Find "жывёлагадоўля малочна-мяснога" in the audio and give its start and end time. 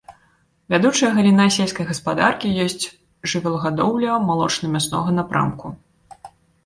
3.35-5.09